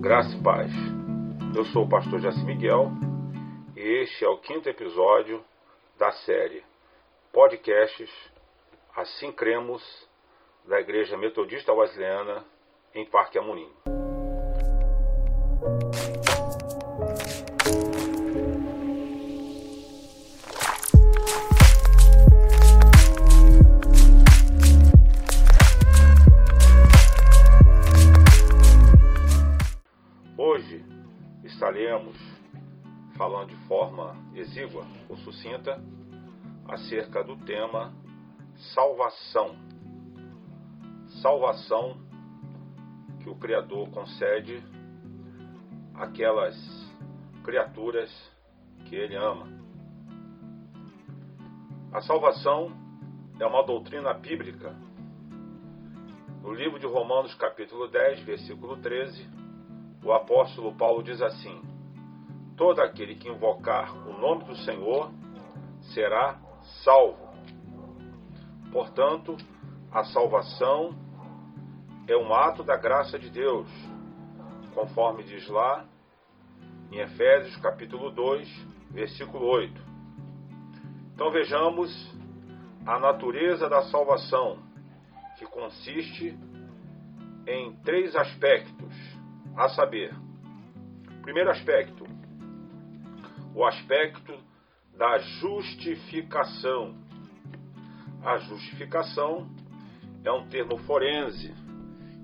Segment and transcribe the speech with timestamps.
[0.00, 0.72] Graça e paz.
[1.54, 2.90] Eu sou o pastor Jaci Miguel
[3.76, 5.44] e este é o quinto episódio
[5.98, 6.64] da série
[7.30, 8.10] Podcasts
[8.96, 9.82] Assim Cremos
[10.66, 12.46] da Igreja Metodista Wesleyana
[12.94, 13.70] em Parque Amorim.
[31.50, 32.16] Estaremos
[33.16, 35.82] falando de forma exígua ou sucinta
[36.66, 37.92] acerca do tema
[38.74, 39.56] salvação.
[41.20, 41.98] Salvação
[43.22, 44.62] que o Criador concede
[45.94, 46.56] àquelas
[47.44, 48.10] criaturas
[48.86, 49.48] que Ele ama.
[51.92, 52.72] A salvação
[53.38, 54.74] é uma doutrina bíblica.
[56.42, 59.39] No livro de Romanos, capítulo 10, versículo 13,
[60.02, 61.60] o apóstolo Paulo diz assim:
[62.56, 65.10] Todo aquele que invocar o nome do Senhor
[65.94, 66.38] será
[66.82, 67.28] salvo.
[68.72, 69.36] Portanto,
[69.90, 70.94] a salvação
[72.06, 73.68] é um ato da graça de Deus,
[74.74, 75.84] conforme diz lá
[76.90, 78.48] em Efésios capítulo 2,
[78.90, 79.80] versículo 8.
[81.14, 81.90] Então vejamos
[82.86, 84.58] a natureza da salvação,
[85.38, 86.38] que consiste
[87.46, 88.89] em três aspectos,
[89.60, 90.14] a saber,
[91.20, 92.06] primeiro aspecto,
[93.54, 94.32] o aspecto
[94.96, 96.94] da justificação.
[98.24, 99.50] A justificação
[100.24, 101.52] é um termo forense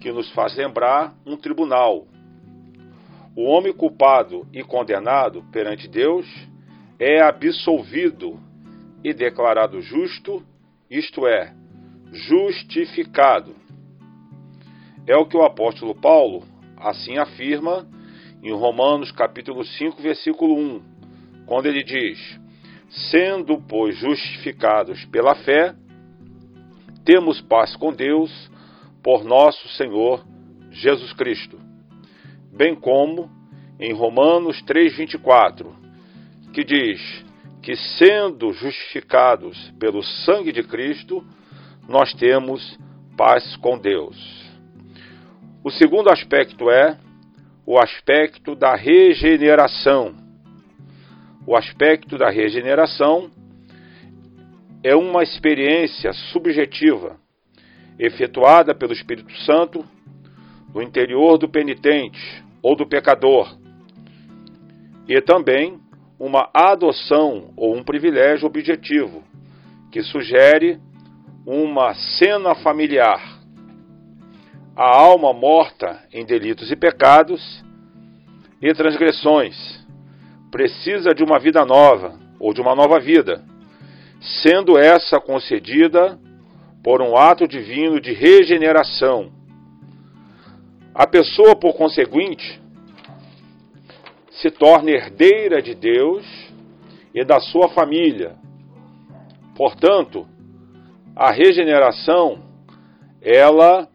[0.00, 2.08] que nos faz lembrar um tribunal.
[3.36, 6.26] O homem culpado e condenado perante Deus
[6.98, 8.40] é absolvido
[9.04, 10.44] e declarado justo,
[10.90, 11.54] isto é,
[12.10, 13.54] justificado.
[15.06, 16.49] É o que o apóstolo Paulo
[16.80, 17.86] assim afirma
[18.42, 20.82] em Romanos capítulo 5, versículo 1,
[21.46, 22.18] quando ele diz:
[22.88, 25.74] Sendo, pois, justificados pela fé,
[27.04, 28.30] temos paz com Deus
[29.02, 30.24] por nosso Senhor
[30.70, 31.58] Jesus Cristo.
[32.52, 33.30] Bem como
[33.78, 35.66] em Romanos 3:24,
[36.52, 37.24] que diz
[37.62, 41.24] que sendo justificados pelo sangue de Cristo,
[41.88, 42.78] nós temos
[43.16, 44.49] paz com Deus.
[45.62, 46.96] O segundo aspecto é
[47.66, 50.14] o aspecto da regeneração.
[51.46, 53.30] O aspecto da regeneração
[54.82, 57.18] é uma experiência subjetiva
[57.98, 59.84] efetuada pelo Espírito Santo
[60.72, 63.54] no interior do penitente ou do pecador,
[65.06, 65.78] e também
[66.18, 69.22] uma adoção ou um privilégio objetivo
[69.92, 70.80] que sugere
[71.44, 73.39] uma cena familiar.
[74.80, 77.62] A alma morta em delitos e pecados
[78.62, 79.54] e transgressões
[80.50, 83.44] precisa de uma vida nova ou de uma nova vida,
[84.42, 86.18] sendo essa concedida
[86.82, 89.30] por um ato divino de regeneração.
[90.94, 92.58] A pessoa, por conseguinte,
[94.30, 96.24] se torna herdeira de Deus
[97.14, 98.34] e da sua família.
[99.54, 100.26] Portanto,
[101.14, 102.42] a regeneração,
[103.20, 103.86] ela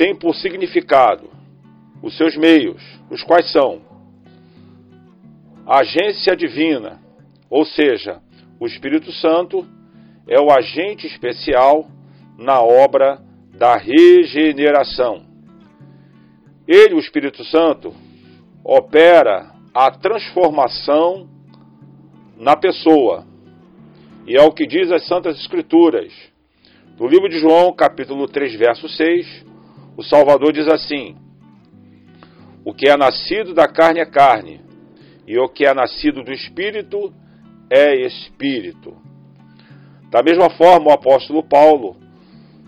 [0.00, 1.28] tem por significado
[2.02, 3.82] os seus meios, os quais são
[5.66, 6.98] a agência divina,
[7.50, 8.22] ou seja,
[8.58, 9.66] o Espírito Santo
[10.26, 11.86] é o agente especial
[12.38, 13.20] na obra
[13.52, 15.26] da regeneração.
[16.66, 17.92] Ele, o Espírito Santo,
[18.64, 21.28] opera a transformação
[22.38, 23.26] na pessoa.
[24.26, 26.10] E é o que diz as Santas Escrituras.
[26.98, 29.49] No livro de João, capítulo 3, verso 6,
[30.00, 31.14] o Salvador diz assim:
[32.64, 34.62] O que é nascido da carne é carne,
[35.26, 37.12] e o que é nascido do espírito
[37.68, 38.96] é espírito.
[40.10, 41.96] Da mesma forma, o apóstolo Paulo,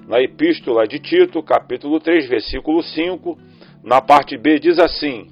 [0.06, 3.38] na epístola de Tito, capítulo 3, versículo 5,
[3.82, 5.30] na parte B, diz assim: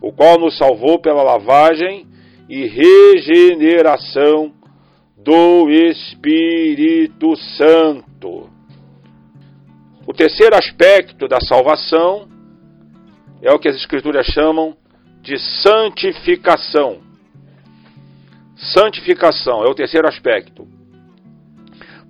[0.00, 2.06] O qual nos salvou pela lavagem
[2.48, 4.52] e regeneração
[5.16, 8.59] do Espírito Santo.
[10.10, 12.28] O terceiro aspecto da salvação
[13.40, 14.76] é o que as Escrituras chamam
[15.22, 17.00] de santificação.
[18.56, 20.66] Santificação é o terceiro aspecto.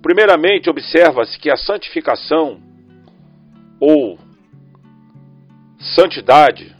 [0.01, 2.59] Primeiramente, observa-se que a santificação
[3.79, 4.17] ou
[5.79, 6.75] santidade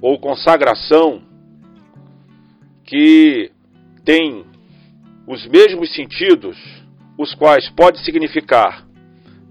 [0.00, 1.20] ou consagração
[2.82, 3.52] que
[4.06, 4.46] tem
[5.26, 6.56] os mesmos sentidos,
[7.18, 8.86] os quais pode significar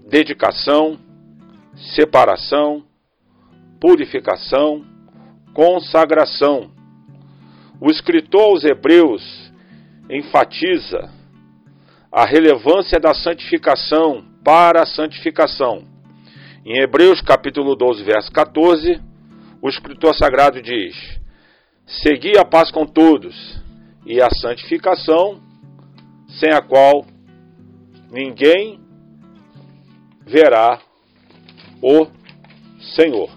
[0.06, 0.98] dedicação,
[1.94, 2.84] separação,
[3.80, 4.84] purificação,
[5.52, 6.70] consagração.
[7.80, 9.52] O escritor aos Hebreus
[10.10, 11.10] enfatiza
[12.12, 15.84] a relevância da santificação para a santificação.
[16.64, 19.00] Em Hebreus capítulo 12, verso 14,
[19.60, 20.94] o escritor sagrado diz:
[21.86, 23.34] Segui a paz com todos
[24.06, 25.40] e a santificação,
[26.28, 27.04] sem a qual
[28.10, 28.83] ninguém
[30.26, 30.80] verá
[31.82, 32.06] o
[32.94, 33.30] Senhor.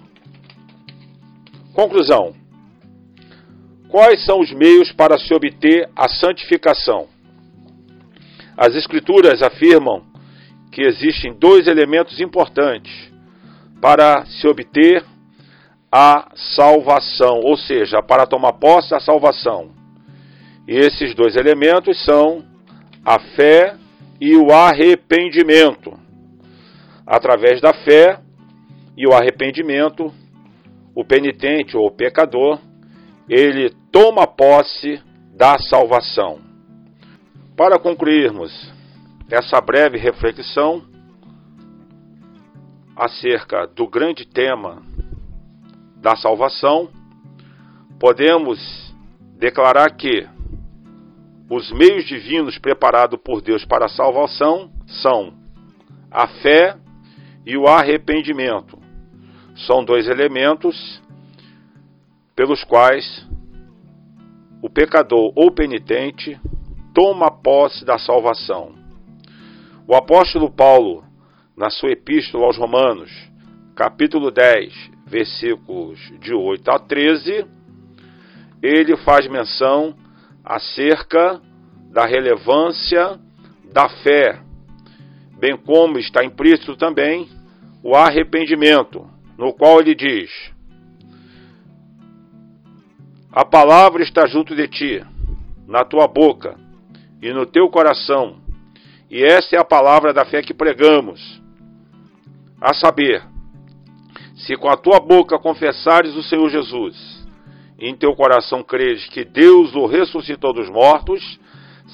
[1.73, 2.33] Conclusão:
[3.89, 7.07] Quais são os meios para se obter a santificação?
[8.57, 10.03] As Escrituras afirmam
[10.71, 13.11] que existem dois elementos importantes
[13.79, 15.03] para se obter
[15.91, 19.71] a salvação, ou seja, para tomar posse da salvação.
[20.67, 22.43] E esses dois elementos são
[23.05, 23.75] a fé
[24.19, 25.97] e o arrependimento.
[27.07, 28.19] Através da fé
[28.97, 30.13] e o arrependimento,
[30.93, 32.59] o penitente ou o pecador,
[33.29, 35.01] ele toma posse
[35.33, 36.39] da salvação.
[37.55, 38.51] Para concluirmos
[39.31, 40.83] essa breve reflexão
[42.93, 44.81] acerca do grande tema
[45.95, 46.89] da salvação,
[47.97, 48.93] podemos
[49.37, 50.27] declarar que
[51.49, 55.33] os meios divinos preparados por Deus para a salvação são
[56.11, 56.75] a fé
[57.47, 58.77] e o arrependimento.
[59.65, 61.01] São dois elementos
[62.35, 63.25] pelos quais
[64.61, 66.37] o pecador ou penitente
[66.93, 68.75] toma posse da salvação.
[69.87, 71.05] O apóstolo Paulo,
[71.55, 73.09] na sua epístola aos Romanos,
[73.77, 74.73] capítulo 10,
[75.05, 77.45] versículos de 8 a 13,
[78.61, 79.95] ele faz menção
[80.43, 81.41] acerca
[81.93, 83.17] da relevância
[83.71, 84.37] da fé,
[85.39, 87.36] bem como está implícito também
[87.87, 89.07] o arrependimento,
[89.37, 90.29] no qual ele diz:
[93.31, 95.05] A palavra está junto de ti,
[95.67, 96.57] na tua boca
[97.21, 98.47] e no teu coração
[99.09, 101.41] e essa é a palavra da fé que pregamos.
[102.59, 103.23] A saber,
[104.35, 107.25] se com a tua boca confessares o Senhor Jesus,
[107.79, 111.39] e em teu coração creres que Deus o ressuscitou dos mortos,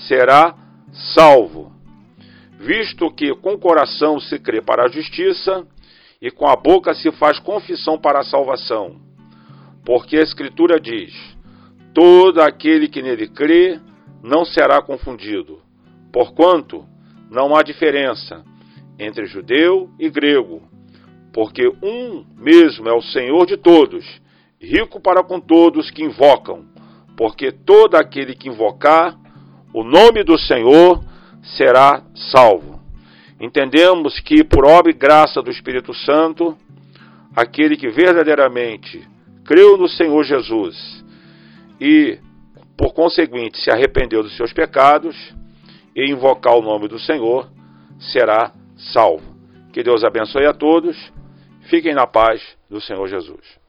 [0.08, 0.56] será
[1.14, 1.72] salvo.
[2.58, 5.68] Visto que com o coração se crê para a justiça,
[6.24, 8.96] e com a boca se faz confissão para a salvação.
[9.86, 11.14] Porque a Escritura diz:
[11.94, 13.78] todo aquele que nele crê
[14.24, 15.60] não será confundido.
[16.14, 16.86] Porquanto,
[17.30, 18.42] não há diferença
[18.98, 20.62] entre judeu e grego,
[21.34, 24.06] porque um mesmo é o Senhor de todos,
[24.62, 26.64] rico para com todos que invocam,
[27.18, 29.18] porque todo aquele que invocar
[29.74, 31.04] o nome do Senhor
[31.42, 32.73] será salvo.
[33.44, 36.58] Entendemos que, por obra e graça do Espírito Santo,
[37.36, 39.06] aquele que verdadeiramente
[39.44, 41.04] creu no Senhor Jesus
[41.78, 42.18] e,
[42.78, 45.14] por conseguinte, se arrependeu dos seus pecados,
[45.94, 47.50] e invocar o nome do Senhor,
[48.00, 49.36] será salvo.
[49.74, 50.96] Que Deus abençoe a todos.
[51.64, 53.63] Fiquem na paz do Senhor Jesus.